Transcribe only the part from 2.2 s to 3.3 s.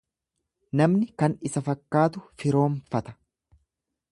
firoomfata.